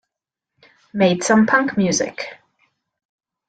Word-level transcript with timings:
Made 0.93 1.23
some 1.23 1.45
punk 1.45 1.77
music. 1.77 2.25